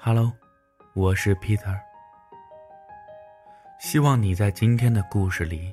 [0.00, 0.32] Hello，
[0.94, 1.76] 我是 Peter。
[3.80, 5.72] 希望你在今天的故事里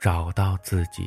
[0.00, 1.04] 找到自己。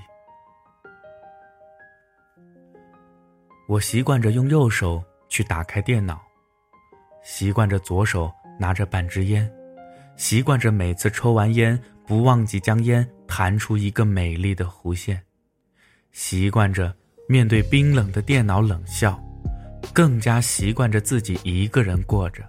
[3.70, 6.22] 我习惯着用右手去打开电脑，
[7.24, 8.30] 习惯着左手
[8.60, 9.50] 拿着半支烟，
[10.18, 15.24] 习惯着每次抽完烟不忘记将烟弹出一个美丽的弧线，
[16.12, 16.94] 习惯着
[17.30, 19.18] 面对冰冷的电脑冷笑。
[19.92, 22.44] 更加习惯着自己一个人过着，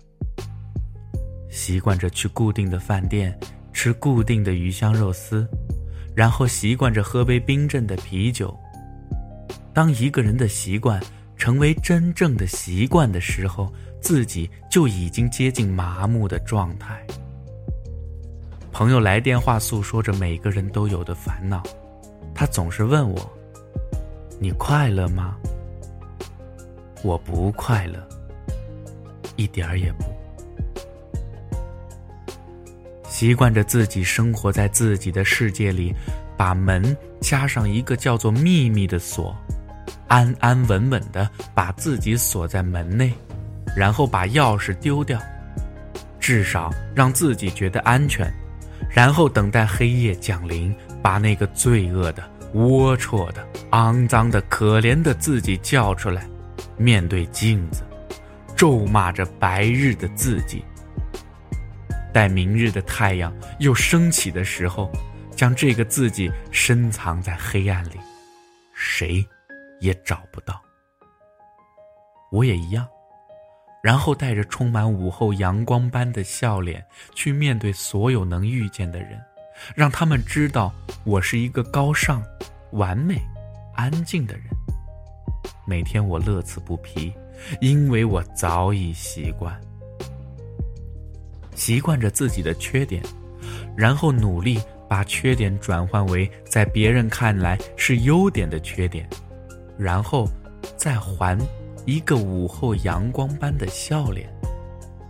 [1.51, 3.39] 习惯着去固定的饭店
[3.73, 5.47] 吃固定的鱼香肉丝，
[6.15, 8.57] 然后习惯着喝杯冰镇的啤酒。
[9.73, 11.03] 当一个人的习惯
[11.37, 17.05] 成为真正的习惯的时候，自己就已经接近麻木的状态。
[18.71, 21.63] 朋友来电话诉说着每个人都有的烦恼，
[22.35, 23.33] 他总是问我
[24.41, 25.37] ：“你快乐吗？”
[27.05, 28.03] 我不快乐，
[29.37, 30.05] 一点儿也不。
[33.07, 35.95] 习惯着自己生活在自己的世界里，
[36.35, 39.37] 把门加上一个叫做秘密的锁，
[40.09, 43.13] 安安稳稳的把自己锁在门内，
[43.77, 45.21] 然后把钥匙丢掉，
[46.19, 48.33] 至少让自己觉得安全，
[48.89, 52.23] 然后等待黑夜降临，把那个罪恶的、
[52.55, 56.27] 龌龊的、肮脏的、可怜的自己叫出来。
[56.77, 57.83] 面对镜子，
[58.57, 60.65] 咒骂着白日的自己。
[62.13, 64.91] 待明日的太阳又升起的时候，
[65.35, 67.99] 将这个自己深藏在黑暗里，
[68.73, 69.27] 谁
[69.81, 70.63] 也找不到。
[72.31, 72.87] 我也一样，
[73.83, 76.85] 然后带着充满午后阳光般的笑脸
[77.15, 79.21] 去面对所有能遇见的人，
[79.75, 80.73] 让他们知道
[81.05, 82.23] 我是一个高尚、
[82.71, 83.21] 完美、
[83.75, 84.45] 安静的人。
[85.67, 87.13] 每天我乐此不疲，
[87.61, 89.59] 因为我早已习惯，
[91.55, 93.03] 习惯着自己的缺点，
[93.77, 99.09] 然后努力把缺点转换为在别人看来是优点的缺点，
[99.79, 100.29] 然后
[100.77, 101.39] 再还
[101.87, 104.29] 一个午后阳光般的笑脸，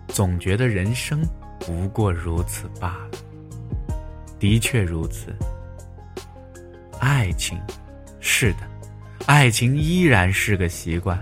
[0.09, 1.21] 总觉得人生
[1.61, 3.19] 不过如此罢了。
[4.39, 5.35] 的确如此，
[7.01, 7.59] 爱情，
[8.21, 8.74] 是的。
[9.27, 11.19] 爱情依然是个习惯，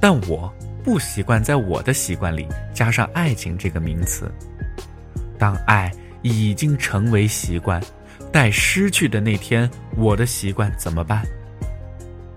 [0.00, 0.52] 但我
[0.82, 4.30] 不习惯在我的习惯里加上“爱情”这个名词。
[5.38, 5.90] 当爱
[6.22, 7.80] 已经成为习惯，
[8.32, 11.22] 待失去的那天，我的习惯怎么办？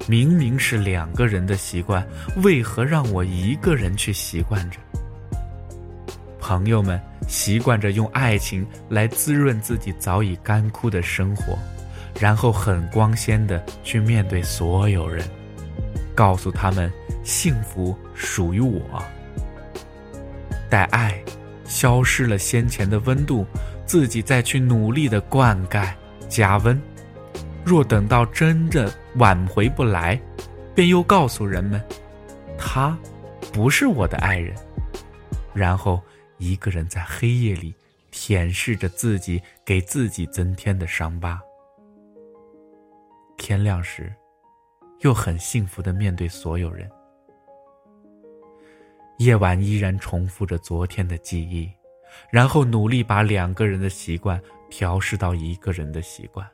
[0.07, 2.05] 明明是两个人的习惯，
[2.43, 4.77] 为何让我一个人去习惯着？
[6.39, 11.57] 朋友们习惯着用爱情来滋润自己早已干枯的生活。
[12.19, 15.27] 然后很光鲜的去面对所有人，
[16.15, 16.91] 告诉他们
[17.23, 18.81] 幸福属于我。
[20.69, 21.21] 待爱
[21.65, 23.45] 消失了先前的温度，
[23.85, 25.93] 自己再去努力的灌溉
[26.29, 26.81] 加温。
[27.63, 30.19] 若等到真正挽回不来，
[30.73, 31.81] 便又告诉人们，
[32.57, 32.97] 他
[33.51, 34.55] 不是我的爱人。
[35.53, 36.01] 然后
[36.37, 37.73] 一个人在黑夜里
[38.11, 41.39] 舔舐着自己给自己增添的伤疤。
[43.45, 44.11] 天亮时，
[45.01, 46.89] 又很幸福的面对所有人。
[49.19, 51.71] 夜晚依然重复着昨天的记忆，
[52.31, 54.41] 然后努力把两个人的习惯
[54.71, 56.49] 调试到一个人的习惯。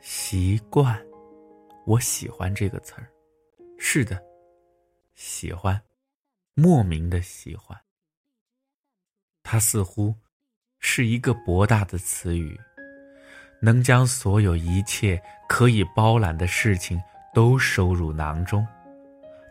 [0.00, 0.98] 习惯，
[1.84, 3.06] 我喜欢这个词儿。
[3.76, 4.18] 是的，
[5.14, 5.78] 喜欢，
[6.54, 7.78] 莫名的喜欢。
[9.42, 10.14] 它似乎
[10.78, 12.58] 是一个博大的词语。
[13.60, 17.00] 能将所有一切可以包揽的事情
[17.34, 18.66] 都收入囊中，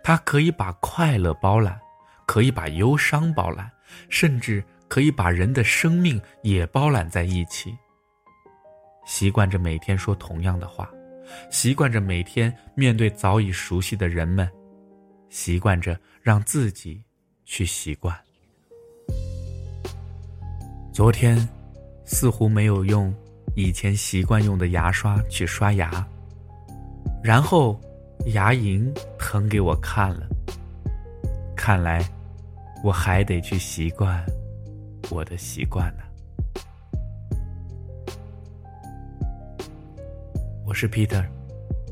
[0.04, 1.80] 他可以把快乐包揽，
[2.26, 3.70] 可以把忧伤包揽，
[4.10, 7.76] 甚至可以把人的生命也包揽在一起。
[9.06, 10.90] 习惯着每天说同样的话，
[11.52, 14.50] 习惯着每天面对早已熟悉的人们，
[15.30, 17.02] 习惯着让自己
[17.46, 18.16] 去习惯。
[20.92, 21.48] 昨天，
[22.06, 23.14] 似乎没有用。
[23.60, 26.08] 以前习惯用的牙刷去刷牙，
[27.22, 27.78] 然后
[28.28, 30.26] 牙龈疼给我看了。
[31.58, 32.02] 看来
[32.86, 34.26] 我还得去习惯
[35.10, 36.04] 我的习惯呢。
[40.66, 41.26] 我是 Peter，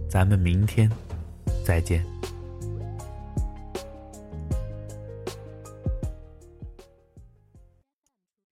[0.10, 0.90] 咱们明天
[1.66, 2.02] 再见。